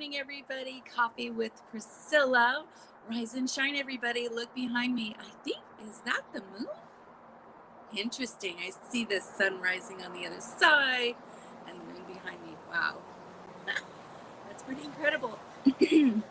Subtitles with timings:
[0.00, 0.82] morning, everybody.
[0.96, 2.64] Coffee with Priscilla.
[3.10, 4.30] Rise and shine, everybody.
[4.30, 5.14] Look behind me.
[5.20, 6.68] I think, is that the moon?
[7.94, 8.56] Interesting.
[8.66, 11.16] I see the sun rising on the other side
[11.68, 12.56] and the moon behind me.
[12.72, 12.96] Wow.
[14.48, 15.38] That's pretty incredible.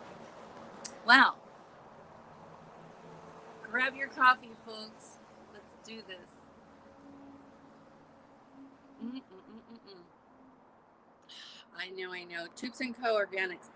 [1.05, 1.35] wow.
[3.69, 5.19] Grab your coffee, folks.
[5.53, 6.31] Let's do this.
[9.05, 10.18] Mm-mm-mm-mm-mm.
[11.79, 12.47] I know, I know.
[12.55, 13.17] Toups and Co.
[13.17, 13.69] Organics.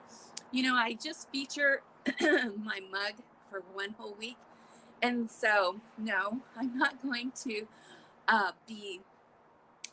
[0.52, 1.82] You know, I just feature
[2.22, 3.14] my mug
[3.50, 4.38] for one whole week.
[5.02, 7.68] And so, no, I'm not going to
[8.28, 9.02] uh, be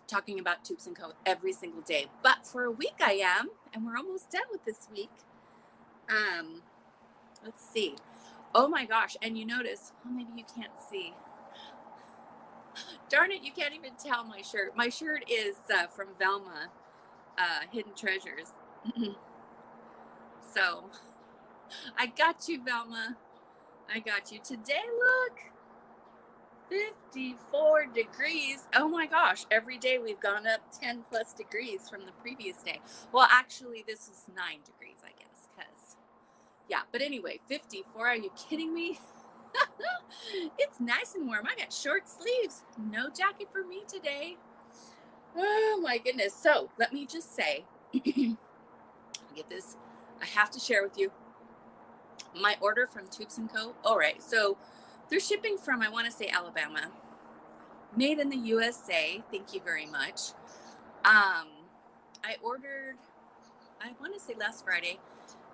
[0.09, 1.13] talking about Toups and Co.
[1.25, 2.07] every single day.
[2.23, 3.51] But for a week, I am.
[3.73, 5.11] And we're almost done with this week.
[6.11, 6.63] Um,
[7.45, 7.95] let's see.
[8.55, 9.17] Oh my gosh.
[9.23, 11.15] And you notice, well, maybe you can't see.
[13.09, 14.77] Darn it, you can't even tell my shirt.
[14.77, 16.71] My shirt is uh, from Velma
[17.39, 18.53] uh, Hidden Treasures.
[20.55, 20.85] so
[21.99, 23.17] I got you, Velma.
[23.93, 24.39] I got you.
[24.43, 25.39] Today, look,
[26.71, 28.69] 54 degrees.
[28.75, 32.81] Oh my gosh, every day we've gone up 10 plus degrees from the previous day.
[33.13, 35.97] Well, actually, this is nine degrees, I guess, because,
[36.69, 38.07] yeah, but anyway, 54.
[38.07, 39.01] Are you kidding me?
[40.59, 41.47] it's nice and warm.
[41.47, 42.63] I got short sleeves.
[42.79, 44.37] No jacket for me today.
[45.37, 46.35] Oh my goodness.
[46.35, 48.37] So let me just say, get
[49.49, 49.77] this.
[50.21, 51.13] I have to share with you
[52.39, 53.75] my order from Toups and Co.
[53.85, 54.23] All right.
[54.23, 54.57] So
[55.09, 56.91] they're shipping from, I want to say Alabama,
[57.97, 59.23] made in the USA.
[59.31, 60.31] Thank you very much.
[61.05, 61.49] Um,
[62.23, 62.97] I ordered,
[63.81, 64.99] I want to say last Friday.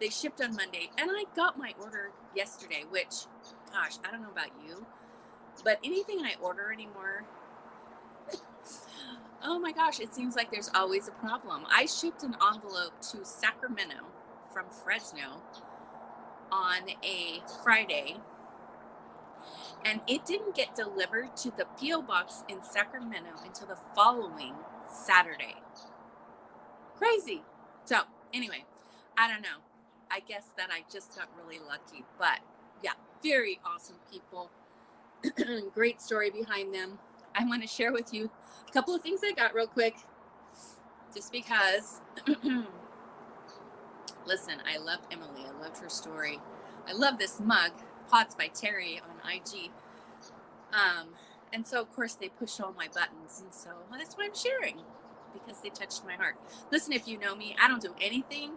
[0.00, 3.24] They shipped on Monday, and I got my order yesterday, which,
[3.72, 4.84] gosh, I don't know about you,
[5.64, 7.24] but anything I order anymore
[9.42, 11.64] Oh my gosh, it seems like there's always a problem.
[11.70, 14.06] I shipped an envelope to Sacramento
[14.52, 15.42] from Fresno
[16.50, 18.16] on a Friday,
[19.84, 22.02] and it didn't get delivered to the P.O.
[22.02, 24.54] box in Sacramento until the following
[24.90, 25.56] Saturday.
[26.96, 27.42] Crazy.
[27.84, 28.00] So,
[28.32, 28.64] anyway,
[29.18, 29.60] I don't know.
[30.10, 32.40] I guess that I just got really lucky, but
[32.82, 32.92] yeah,
[33.22, 34.50] very awesome people.
[35.74, 36.98] Great story behind them.
[37.36, 38.30] I want to share with you
[38.68, 39.96] a couple of things I got real quick,
[41.14, 42.00] just because.
[44.26, 45.42] Listen, I loved Emily.
[45.46, 46.40] I loved her story.
[46.88, 47.72] I love this mug,
[48.10, 49.70] Pots by Terry on IG.
[50.72, 51.10] Um,
[51.52, 53.40] and so, of course, they pushed all my buttons.
[53.42, 54.78] And so well, that's why I'm sharing
[55.32, 56.36] because they touched my heart.
[56.72, 58.52] Listen, if you know me, I don't do anything,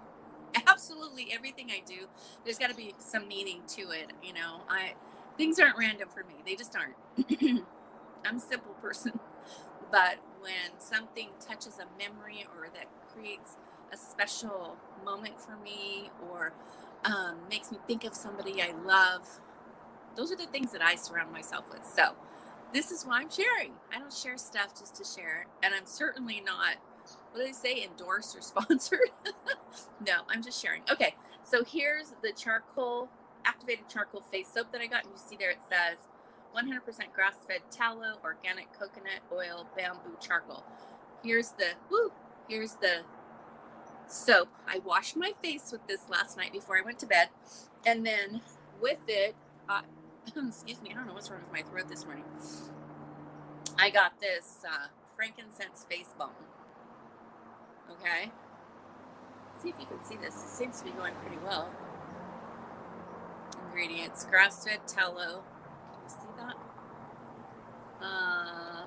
[0.67, 2.07] absolutely everything I do.
[2.45, 4.11] There's got to be some meaning to it.
[4.23, 4.93] You know, I
[5.37, 7.65] things aren't random for me, they just aren't.
[8.25, 9.19] I'm a simple person.
[9.91, 13.57] But when something touches a memory or that creates
[13.91, 16.53] a special moment for me or
[17.05, 19.27] um, makes me think of somebody I love,
[20.15, 21.85] those are the things that I surround myself with.
[21.85, 22.13] So
[22.73, 23.73] this is why I'm sharing.
[23.93, 25.47] I don't share stuff just to share.
[25.63, 26.75] And I'm certainly not,
[27.31, 29.11] what do they say, endorsed or sponsored?
[30.05, 30.83] no, I'm just sharing.
[30.91, 33.09] Okay, so here's the charcoal,
[33.45, 35.05] activated charcoal face soap that I got.
[35.05, 35.97] And you see there it says
[36.55, 40.63] 100% grass fed tallow, organic coconut oil, bamboo charcoal.
[41.23, 42.11] Here's the, woo,
[42.47, 43.01] here's the
[44.07, 44.49] soap.
[44.67, 47.29] I washed my face with this last night before I went to bed.
[47.85, 48.41] And then
[48.81, 49.35] with it,
[49.67, 49.81] uh,
[50.27, 52.25] excuse me, I don't know what's wrong with my throat this morning.
[53.77, 56.31] I got this uh, frankincense face balm.
[57.91, 58.31] Okay.
[59.51, 60.35] Let's see if you can see this.
[60.35, 61.69] It seems to be going pretty well.
[63.65, 65.43] Ingredients grass fed tallow,
[66.11, 66.55] see that?
[68.01, 68.85] Uh,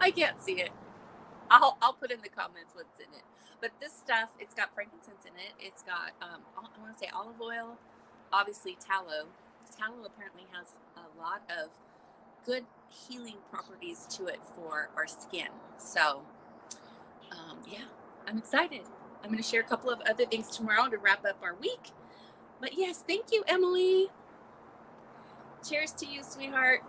[0.00, 0.70] I can't see it.
[1.50, 3.24] I'll I'll put in the comments what's in it.
[3.60, 5.52] But this stuff, it's got frankincense in it.
[5.60, 7.76] It's got um, I want to say olive oil,
[8.32, 9.26] obviously tallow.
[9.78, 11.70] Tallow apparently has a lot of
[12.44, 15.48] good healing properties to it for our skin.
[15.78, 16.22] So,
[17.30, 17.84] um, yeah,
[18.26, 18.82] I'm excited.
[19.22, 21.90] I'm going to share a couple of other things tomorrow to wrap up our week.
[22.60, 24.08] But yes, thank you, Emily.
[25.68, 26.82] Cheers to you, sweetheart.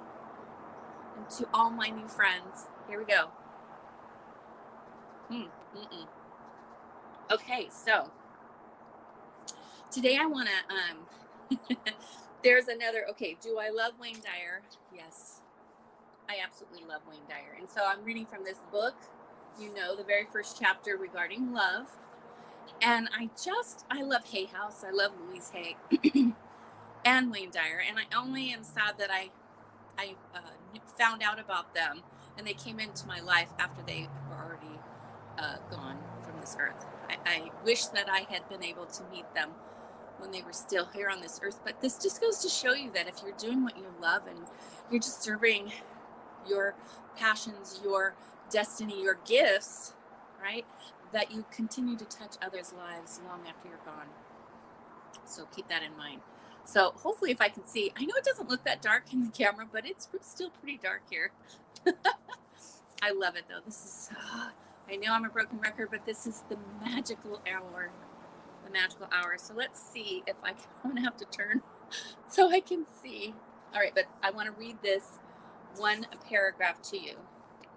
[1.18, 2.68] And to all my new friends.
[2.90, 3.30] Here we go.
[5.32, 5.48] Mm,
[5.78, 6.08] mm-mm.
[7.32, 8.12] Okay, so
[9.92, 11.78] today I want to, um,
[12.44, 14.62] there's another, okay, do I love Wayne Dyer?
[14.94, 15.42] Yes,
[16.30, 17.56] I absolutely love Wayne Dyer.
[17.60, 18.96] And so I'm reading from this book,
[19.60, 21.88] you know, the very first chapter regarding love.
[22.82, 24.84] And I just, I love Hay House.
[24.84, 25.76] I love Louise Hay
[27.06, 27.82] and Wayne Dyer.
[27.88, 29.30] And I only am sad that I,
[29.98, 30.40] I uh,
[30.98, 32.02] found out about them
[32.38, 34.80] and they came into my life after they were already
[35.38, 36.86] uh, gone from this earth.
[37.10, 39.52] I, I wish that I had been able to meet them
[40.18, 41.60] when they were still here on this earth.
[41.64, 44.40] But this just goes to show you that if you're doing what you love and
[44.90, 45.72] you're just serving
[46.48, 46.76] your
[47.18, 48.16] passions, your
[48.50, 49.94] destiny, your gifts,
[50.42, 50.66] right?
[51.14, 54.08] That you continue to touch others' lives long after you're gone.
[55.26, 56.22] So keep that in mind.
[56.64, 59.32] So hopefully, if I can see, I know it doesn't look that dark in the
[59.32, 61.32] camera, but it's still pretty dark here.
[63.02, 63.60] I love it though.
[63.66, 64.50] This is, uh,
[64.90, 67.92] I know I'm a broken record, but this is the magical hour.
[68.66, 69.36] The magical hour.
[69.38, 71.62] So let's see if I can, I'm gonna have to turn
[72.28, 73.34] so I can see.
[73.74, 75.20] All right, but I want to read this
[75.78, 77.16] one paragraph to you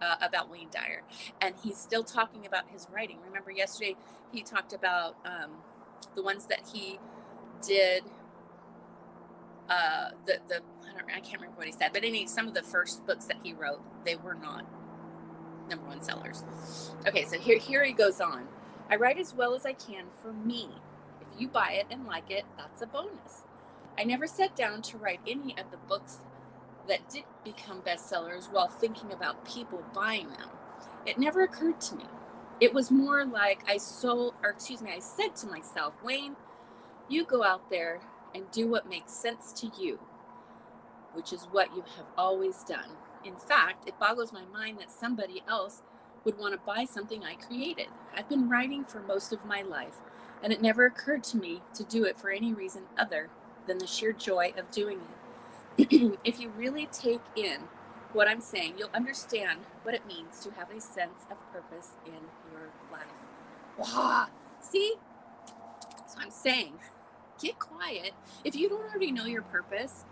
[0.05, 1.03] uh, about Wayne Dyer,
[1.41, 3.19] and he's still talking about his writing.
[3.27, 3.97] Remember, yesterday
[4.33, 5.53] he talked about um,
[6.15, 6.99] the ones that he
[7.67, 8.05] did.
[9.69, 12.55] Uh, the the I, don't, I can't remember what he said, but any some of
[12.55, 14.67] the first books that he wrote, they were not
[15.69, 16.45] number one sellers.
[17.07, 18.47] Okay, so here here he goes on.
[18.91, 20.69] I write as well as I can for me.
[21.23, 23.45] If you buy it and like it, that's a bonus.
[23.97, 26.19] I never sat down to write any of the books
[26.89, 30.51] that did become bestsellers while thinking about people buying them.
[31.07, 32.05] It never occurred to me.
[32.61, 36.37] It was more like I sold, or excuse me, I said to myself, Wayne,
[37.09, 38.01] you go out there
[38.35, 39.99] and do what makes sense to you,
[41.13, 42.91] which is what you have always done.
[43.25, 45.83] In fact, it boggles my mind that somebody else
[46.25, 47.89] would want to buy something I created.
[48.17, 49.97] I've been writing for most of my life,
[50.43, 53.31] and it never occurred to me to do it for any reason other
[53.67, 55.24] than the sheer joy of doing it.
[56.25, 57.63] if you really take in
[58.13, 62.13] what I'm saying, you'll understand what it means to have a sense of purpose in
[62.53, 63.07] your life.
[64.61, 64.95] See?
[66.07, 66.75] So I'm saying,
[67.41, 68.13] get quiet.
[68.45, 70.05] If you don't already know your purpose,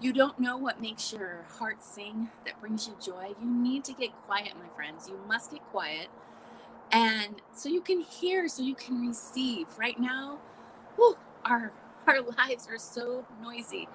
[0.00, 3.92] you don't know what makes your heart sing, that brings you joy, you need to
[3.92, 5.08] get quiet, my friends.
[5.08, 6.08] You must get quiet.
[6.92, 9.66] And so you can hear, so you can receive.
[9.78, 10.38] Right now,
[10.96, 11.72] whew, our
[12.06, 13.88] our lives are so noisy.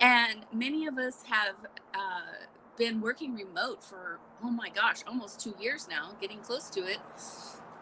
[0.00, 1.56] And many of us have
[1.94, 2.46] uh,
[2.76, 6.98] been working remote for, oh my gosh, almost two years now, getting close to it.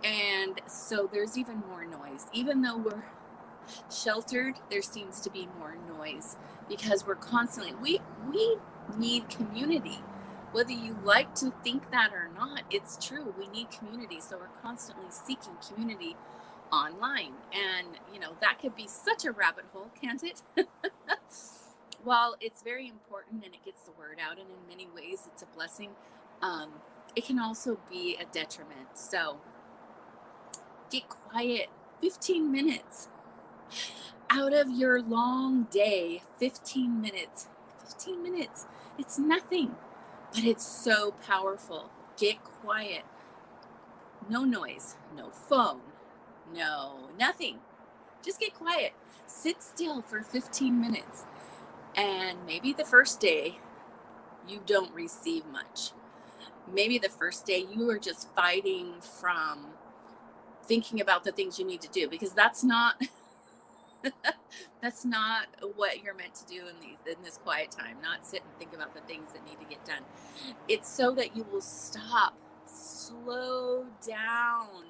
[0.05, 2.27] And so there's even more noise.
[2.33, 3.05] Even though we're
[3.93, 6.37] sheltered, there seems to be more noise
[6.69, 8.01] because we're constantly, we,
[8.33, 8.57] we
[8.97, 9.99] need community.
[10.53, 13.35] Whether you like to think that or not, it's true.
[13.39, 14.21] We need community.
[14.21, 16.17] So we're constantly seeking community
[16.73, 17.33] online.
[17.53, 20.43] And, you know, that could be such a rabbit hole, can't it?
[22.05, 25.43] While it's very important and it gets the word out, and in many ways it's
[25.43, 25.91] a blessing,
[26.41, 26.71] um,
[27.17, 28.97] it can also be a detriment.
[28.97, 29.39] So
[30.91, 31.69] get quiet
[32.01, 33.09] 15 minutes
[34.31, 36.23] out of your long day.
[36.39, 37.49] 15 minutes.
[37.85, 38.67] 15 minutes.
[38.99, 39.77] It's nothing,
[40.35, 41.91] but it's so powerful.
[42.17, 43.03] Get quiet.
[44.29, 45.81] No noise, no phone,
[46.55, 47.59] no, nothing.
[48.25, 48.93] Just get quiet.
[49.27, 51.25] Sit still for 15 minutes.
[51.95, 53.59] And maybe the first day
[54.47, 55.93] you don't receive much.
[56.73, 59.67] Maybe the first day you are just fighting from
[60.65, 63.01] thinking about the things you need to do because that's not
[64.83, 68.43] that's not what you're meant to do in these in this quiet time not sit
[68.43, 70.03] and think about the things that need to get done
[70.69, 72.37] it's so that you will stop
[72.67, 74.85] slow down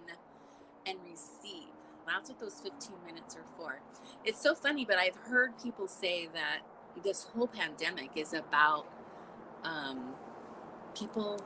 [0.88, 1.68] and receive.
[2.06, 3.80] That's what those 15 minutes are for.
[4.24, 6.60] It's so funny, but I've heard people say that
[7.04, 8.86] this whole pandemic is about
[9.62, 10.14] um,
[10.96, 11.38] people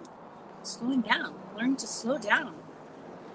[0.63, 2.55] slowing down, learning to slow down.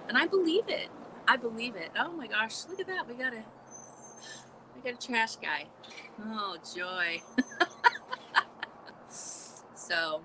[0.07, 0.87] And I believe it.
[1.27, 1.91] I believe it.
[1.99, 3.07] Oh my gosh, look at that.
[3.07, 3.43] We got a
[4.75, 5.65] we got a trash guy.
[6.25, 7.21] Oh joy.
[9.09, 10.21] so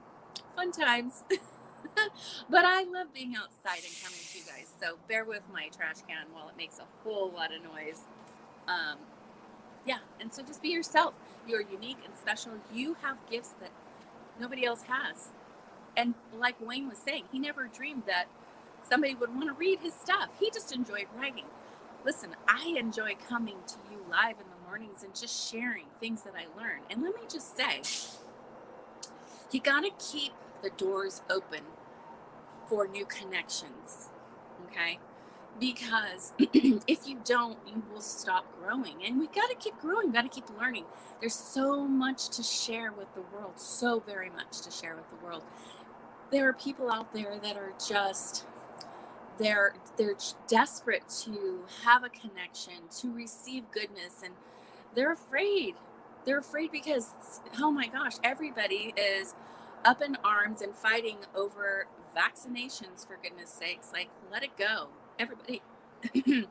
[0.55, 1.25] fun times.
[2.51, 4.73] but I love being outside and coming to you guys.
[4.81, 8.03] So bear with my trash can while it makes a whole lot of noise.
[8.69, 8.99] Um,
[9.87, 11.15] yeah, and so just be yourself.
[11.47, 12.53] You're unique and special.
[12.73, 13.71] You have gifts that
[14.41, 15.31] nobody else has.
[15.97, 18.27] And like Wayne was saying, he never dreamed that
[18.89, 20.31] somebody would want to read his stuff.
[20.41, 21.45] He just enjoyed writing.
[22.05, 26.33] Listen, I enjoy coming to you live in the mornings and just sharing things that
[26.35, 26.81] I learn.
[26.91, 27.83] And let me just say,
[29.53, 30.33] you got to keep
[30.63, 31.61] the doors open
[32.69, 34.09] for new connections.
[34.67, 34.99] Okay?
[35.61, 39.05] Because if you don't, you will stop growing.
[39.05, 40.85] And we got to keep growing, got to keep learning.
[41.21, 45.25] There's so much to share with the world, so very much to share with the
[45.25, 45.43] world.
[46.31, 48.47] There are people out there that are just
[49.39, 50.17] they're they're
[50.49, 54.35] desperate to have a connection, to receive goodness and
[54.95, 55.75] they're afraid.
[56.25, 57.11] They're afraid because
[57.61, 59.35] oh my gosh, everybody is
[59.85, 61.87] up in arms and fighting over
[62.17, 63.93] vaccinations for goodness sakes.
[63.93, 64.89] Like, let it go.
[65.19, 65.63] Everybody,
[66.15, 66.47] you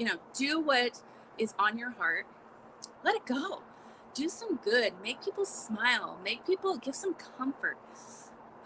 [0.00, 1.02] know, do what
[1.38, 2.26] is on your heart.
[3.04, 3.62] Let it go.
[4.14, 4.94] Do some good.
[5.02, 6.18] Make people smile.
[6.22, 7.78] Make people give some comfort.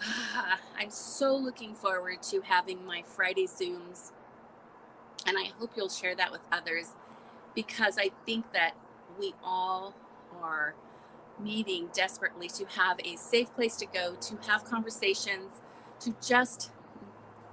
[0.78, 4.12] I'm so looking forward to having my Friday Zooms.
[5.26, 6.92] And I hope you'll share that with others
[7.54, 8.73] because I think that
[9.18, 9.94] we all
[10.42, 10.75] are
[11.43, 15.61] needing desperately to have a safe place to go, to have conversations,
[16.00, 16.71] to just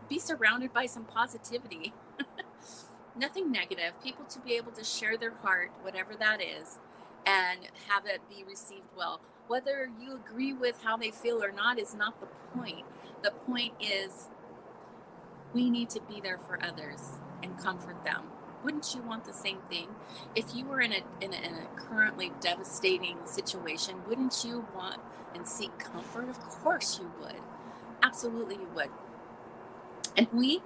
[0.10, 1.94] be surrounded by some positivity.
[3.16, 3.94] Nothing negative.
[4.04, 6.80] People to be able to share their heart, whatever that is,
[7.26, 9.22] and have it be received well.
[9.48, 12.86] Whether you agree with how they feel or not is not the point.
[13.22, 14.30] The point is
[15.54, 18.33] we need to be there for others and comfort them
[18.64, 19.88] wouldn't you want the same thing?
[20.36, 25.02] If you were in a, in a, in a currently devastating situation wouldn't you want
[25.36, 26.30] and seek comfort?
[26.30, 27.42] Of course you would.
[28.02, 28.90] Absolutely you would.
[30.16, 30.62] And we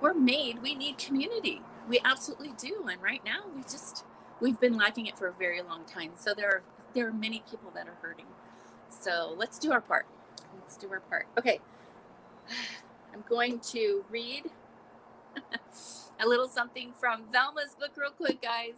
[0.00, 1.62] were made we need community.
[1.88, 4.04] We absolutely do and right now we just
[4.40, 6.12] we've been lacking it for a very long time.
[6.16, 6.62] So there are
[6.94, 8.26] there are many people that are hurting.
[8.88, 10.06] So let's do our part.
[10.60, 11.26] Let's do our part.
[11.38, 11.60] Okay.
[13.12, 14.50] I'm going to read
[16.20, 18.74] a little something from Velma's book, real quick, guys.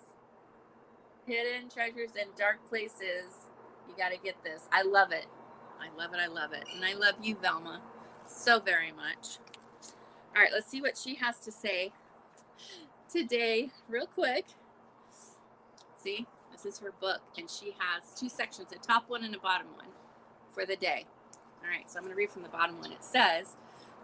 [1.27, 3.49] Hidden treasures in dark places.
[3.89, 4.63] You got to get this.
[4.73, 5.27] I love it.
[5.81, 6.21] I love it.
[6.21, 6.65] I love it.
[6.75, 7.81] And I love you, Velma,
[8.27, 9.39] so very much.
[10.35, 11.93] All right, let's see what she has to say
[13.13, 14.47] today, real quick.
[15.97, 19.39] See, this is her book, and she has two sections a top one and a
[19.39, 19.89] bottom one
[20.53, 21.07] for the day.
[21.63, 22.93] All right, so I'm going to read from the bottom one.
[22.93, 23.57] It says,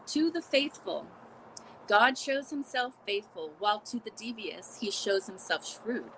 [0.08, 1.06] To the faithful,
[1.88, 6.10] God shows himself faithful, while to the devious he shows himself shrewd.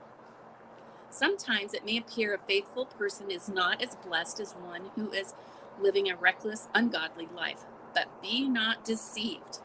[1.11, 5.35] Sometimes it may appear a faithful person is not as blessed as one who is
[5.81, 7.65] living a reckless, ungodly life.
[7.95, 9.61] But be not deceived.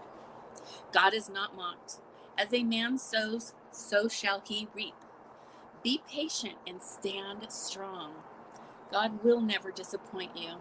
[0.94, 2.00] God is not mocked.
[2.38, 4.96] As a man sows, so shall he reap.
[5.84, 8.14] Be patient and stand strong.
[8.92, 10.56] God will never disappoint you.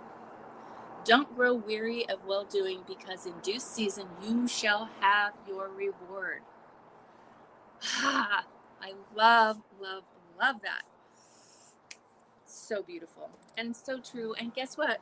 [1.05, 6.43] Don't grow weary of well doing, because in due season you shall have your reward.
[7.99, 8.45] Ah,
[8.81, 10.05] I love, love,
[10.39, 10.83] love that.
[12.47, 14.35] So beautiful and so true.
[14.39, 15.01] And guess what?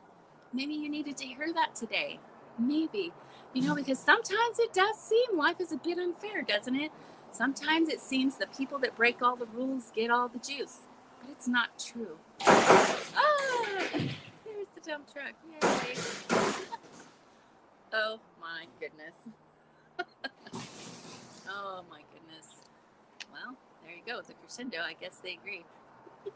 [0.53, 2.19] Maybe you needed to hear that today.
[2.57, 3.13] Maybe.
[3.53, 6.91] You know, because sometimes it does seem life is a bit unfair, doesn't it?
[7.31, 10.79] Sometimes it seems the people that break all the rules get all the juice,
[11.21, 12.17] but it's not true.
[12.41, 13.71] Ah!
[14.83, 15.33] The dump truck.
[15.63, 15.95] Yay.
[17.93, 19.15] oh my goodness.
[21.49, 22.47] oh my goodness.
[23.31, 24.21] Well, there you go.
[24.21, 24.79] The crescendo.
[24.79, 25.65] I guess they agree.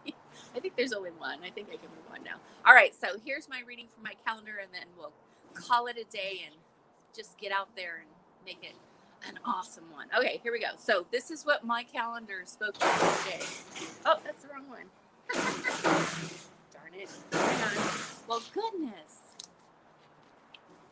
[0.56, 1.40] I think there's only one.
[1.44, 2.38] I think I can move on now.
[2.66, 2.94] All right.
[2.94, 5.14] So here's my reading for my calendar, and then we'll
[5.54, 6.56] call it a day and
[7.16, 8.10] just get out there and
[8.46, 8.76] make it
[9.28, 10.08] an awesome one.
[10.18, 10.68] Okay, here we go.
[10.78, 13.46] So this is what my calendar spoke to today.
[14.06, 14.86] Oh, that's the wrong one.
[17.00, 17.10] it.
[18.28, 19.18] Well, goodness.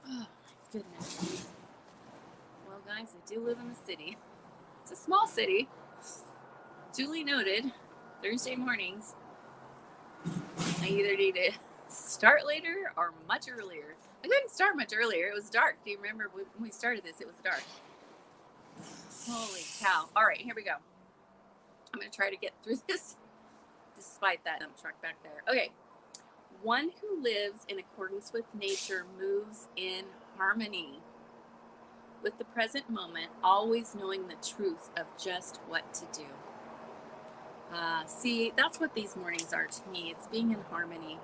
[0.05, 0.25] Oh, my
[0.71, 1.45] goodness.
[2.67, 4.17] Well, guys, I do live in the city.
[4.81, 5.67] It's a small city.
[6.93, 7.71] Duly noted,
[8.21, 9.15] Thursday mornings,
[10.81, 11.51] I either need to
[11.87, 13.95] start later or much earlier.
[14.23, 15.27] I couldn't start much earlier.
[15.27, 15.77] It was dark.
[15.83, 17.19] Do you remember when we started this?
[17.19, 17.63] It was dark.
[19.27, 20.09] Holy cow.
[20.15, 20.73] All right, here we go.
[21.93, 23.15] I'm going to try to get through this
[23.95, 25.43] despite that dump truck back there.
[25.49, 25.71] Okay.
[26.63, 30.05] One who lives in accordance with nature moves in
[30.37, 31.01] harmony
[32.23, 36.27] with the present moment, always knowing the truth of just what to do.
[37.73, 40.09] Uh, see, that's what these mornings are to me.
[40.15, 41.19] It's being in harmony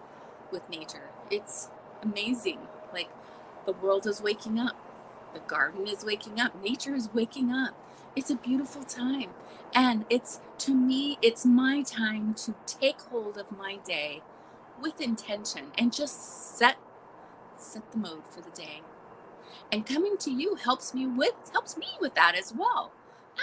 [0.51, 1.09] with nature.
[1.31, 1.69] It's
[2.03, 2.59] amazing.
[2.91, 3.09] Like
[3.65, 4.75] the world is waking up,
[5.33, 7.75] the garden is waking up, nature is waking up.
[8.13, 9.29] It's a beautiful time.
[9.73, 14.21] And it's to me, it's my time to take hold of my day
[14.81, 16.77] with intention and just set
[17.57, 18.81] set the mode for the day.
[19.71, 22.91] And coming to you helps me with helps me with that as well.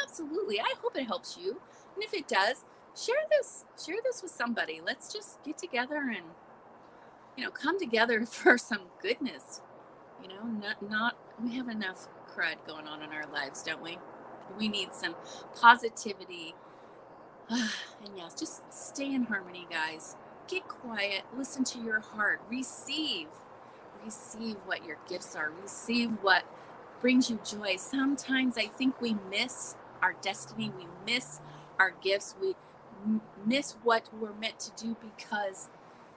[0.03, 0.61] Absolutely.
[0.61, 1.61] I hope it helps you.
[1.95, 2.65] And if it does,
[2.97, 4.81] share this share this with somebody.
[4.85, 6.27] Let's just get together and
[7.37, 9.61] you know, come together for some goodness.
[10.23, 13.99] You know, not not we have enough crud going on in our lives, don't we?
[14.59, 15.15] We need some
[15.61, 16.55] positivity.
[17.51, 20.17] and yes, just stay in harmony, guys
[20.49, 23.29] get quiet, listen to your heart, receive.
[24.05, 26.45] Receive what your gifts are, receive what
[27.01, 27.77] brings you joy.
[27.77, 31.41] Sometimes I think we miss our destiny, we miss
[31.79, 32.55] our gifts, we
[33.45, 35.69] miss what we're meant to do because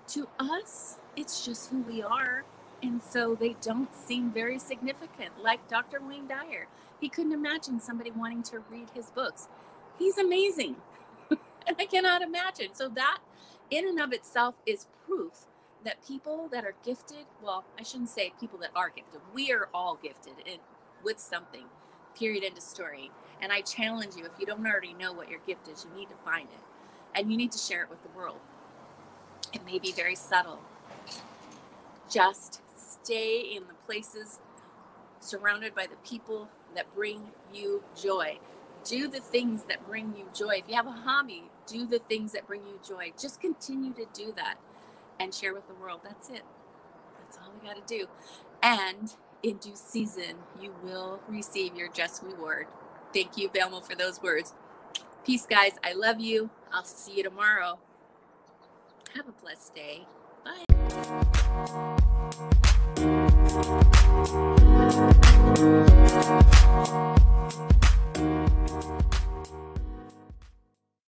[0.09, 2.43] to us, it's just who we are.
[2.81, 5.99] And so they don't seem very significant, like Dr.
[6.01, 6.67] Wayne Dyer.
[6.99, 9.47] He couldn't imagine somebody wanting to read his books.
[9.97, 10.77] He's amazing.
[11.29, 12.73] and I cannot imagine.
[12.73, 13.19] So, that
[13.71, 15.45] in and of itself is proof
[15.83, 19.69] that people that are gifted, well, I shouldn't say people that are gifted, we are
[19.73, 20.59] all gifted in,
[21.03, 21.65] with something,
[22.17, 23.11] period, end of story.
[23.41, 26.09] And I challenge you, if you don't already know what your gift is, you need
[26.09, 26.59] to find it
[27.15, 28.39] and you need to share it with the world.
[29.53, 30.59] It may be very subtle.
[32.09, 34.39] Just stay in the places
[35.19, 38.39] surrounded by the people that bring you joy
[38.83, 40.55] do the things that bring you joy.
[40.57, 43.13] If you have a hobby, do the things that bring you joy.
[43.19, 44.55] Just continue to do that
[45.19, 46.01] and share with the world.
[46.03, 46.43] That's it.
[47.19, 48.07] That's all we got to do.
[48.63, 52.67] And in due season, you will receive your just reward.
[53.13, 54.53] Thank you, Velma, for those words.
[55.25, 55.73] Peace, guys.
[55.83, 56.49] I love you.
[56.71, 57.79] I'll see you tomorrow.
[59.15, 60.05] Have a blessed day.
[60.43, 60.65] Bye
[68.81, 69.18] you